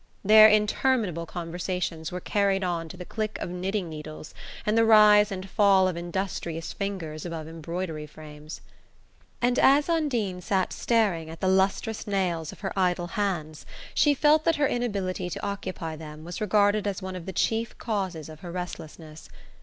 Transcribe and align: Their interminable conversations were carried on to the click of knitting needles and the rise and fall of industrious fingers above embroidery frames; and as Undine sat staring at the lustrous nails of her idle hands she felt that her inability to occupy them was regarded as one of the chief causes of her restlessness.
Their 0.23 0.47
interminable 0.47 1.27
conversations 1.27 2.11
were 2.11 2.19
carried 2.19 2.63
on 2.63 2.89
to 2.89 2.97
the 2.97 3.05
click 3.05 3.37
of 3.39 3.51
knitting 3.51 3.87
needles 3.87 4.33
and 4.65 4.75
the 4.75 4.83
rise 4.83 5.31
and 5.31 5.47
fall 5.47 5.87
of 5.87 5.95
industrious 5.95 6.73
fingers 6.73 7.23
above 7.23 7.47
embroidery 7.47 8.07
frames; 8.07 8.61
and 9.43 9.59
as 9.59 9.89
Undine 9.89 10.41
sat 10.41 10.73
staring 10.73 11.29
at 11.29 11.39
the 11.39 11.47
lustrous 11.47 12.07
nails 12.07 12.51
of 12.51 12.61
her 12.61 12.73
idle 12.75 13.09
hands 13.09 13.63
she 13.93 14.15
felt 14.15 14.43
that 14.43 14.55
her 14.55 14.67
inability 14.67 15.29
to 15.29 15.45
occupy 15.45 15.95
them 15.95 16.23
was 16.23 16.41
regarded 16.41 16.87
as 16.87 17.03
one 17.03 17.15
of 17.15 17.27
the 17.27 17.31
chief 17.31 17.77
causes 17.77 18.27
of 18.27 18.39
her 18.39 18.51
restlessness. 18.51 19.29